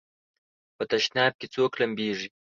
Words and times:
په 0.75 0.83
تشناب 0.91 1.33
کې 1.39 1.47
څوک 1.53 1.71
لمبېږي؟ 1.81 2.29